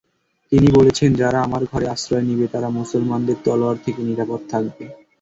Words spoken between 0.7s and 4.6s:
বলেছেন, যারা আমার ঘরে আশ্রয় নিবে তারা মুসলমানদের তলোয়ার থেকে নিরাপদ